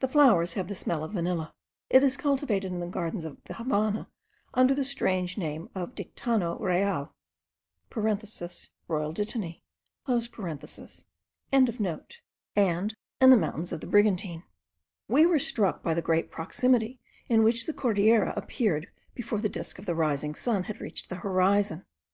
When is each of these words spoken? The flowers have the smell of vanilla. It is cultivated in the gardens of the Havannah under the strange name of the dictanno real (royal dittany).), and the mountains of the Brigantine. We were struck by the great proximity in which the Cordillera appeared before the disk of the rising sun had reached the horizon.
The 0.00 0.08
flowers 0.08 0.54
have 0.54 0.68
the 0.68 0.74
smell 0.74 1.04
of 1.04 1.12
vanilla. 1.12 1.52
It 1.90 2.02
is 2.02 2.16
cultivated 2.16 2.72
in 2.72 2.80
the 2.80 2.86
gardens 2.86 3.26
of 3.26 3.44
the 3.44 3.52
Havannah 3.52 4.08
under 4.54 4.74
the 4.74 4.86
strange 4.86 5.36
name 5.36 5.68
of 5.74 5.94
the 5.94 6.04
dictanno 6.04 6.58
real 6.58 7.14
(royal 8.88 9.12
dittany).), 9.12 9.62
and 10.10 11.62
the 11.76 13.36
mountains 13.36 13.72
of 13.74 13.80
the 13.82 13.86
Brigantine. 13.86 14.44
We 15.08 15.26
were 15.26 15.38
struck 15.38 15.82
by 15.82 15.92
the 15.92 16.00
great 16.00 16.30
proximity 16.30 17.00
in 17.28 17.42
which 17.44 17.66
the 17.66 17.74
Cordillera 17.74 18.32
appeared 18.38 18.88
before 19.12 19.42
the 19.42 19.50
disk 19.50 19.78
of 19.78 19.84
the 19.84 19.94
rising 19.94 20.34
sun 20.34 20.62
had 20.62 20.80
reached 20.80 21.10
the 21.10 21.16
horizon. 21.16 21.84